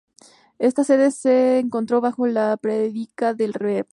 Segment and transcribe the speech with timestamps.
[0.57, 3.85] Esta sede se encontró bajo la predica del Rev.